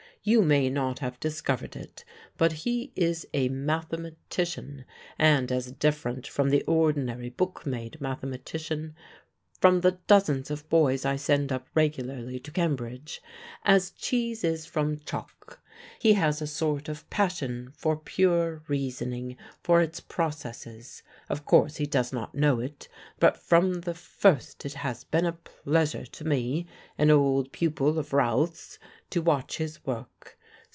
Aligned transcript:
You 0.23 0.43
may 0.43 0.69
not 0.69 0.99
have 0.99 1.19
discovered 1.19 1.75
it, 1.75 2.05
but 2.37 2.51
he 2.51 2.91
is 2.95 3.25
a 3.33 3.49
mathematician; 3.49 4.85
and 5.17 5.51
as 5.51 5.71
different 5.71 6.27
from 6.27 6.51
the 6.51 6.61
ordinary 6.67 7.29
book 7.29 7.65
made 7.65 7.99
mathematician 7.99 8.93
from 9.59 9.81
the 9.81 9.93
dozens 10.05 10.51
of 10.51 10.69
boys 10.69 11.05
I 11.05 11.15
send 11.15 11.51
up 11.51 11.67
regularly 11.73 12.39
to 12.41 12.51
Cambridge 12.51 13.19
as 13.63 13.89
cheese 13.89 14.43
is 14.43 14.67
from 14.67 14.99
chalk. 14.99 15.57
He 15.99 16.13
has 16.13 16.41
a 16.41 16.47
sort 16.47 16.89
of 16.89 17.09
passion 17.09 17.71
for 17.75 17.95
pure 17.97 18.61
reasoning 18.67 19.35
for 19.63 19.81
its 19.81 19.99
processes. 19.99 21.01
Of 21.27 21.45
course 21.45 21.77
he 21.77 21.87
does 21.87 22.13
not 22.13 22.35
know 22.35 22.59
it; 22.59 22.87
but 23.19 23.37
from 23.37 23.81
the 23.81 23.95
first 23.95 24.63
it 24.65 24.73
has 24.73 25.03
been 25.03 25.25
a 25.25 25.31
pleasure 25.31 26.05
to 26.05 26.23
me 26.23 26.67
(an 26.99 27.09
old 27.09 27.51
pupil 27.51 27.97
of 27.97 28.13
Routh's) 28.13 28.77
to 29.09 29.21
watch 29.23 29.57
his 29.57 29.83
work. 29.85 30.37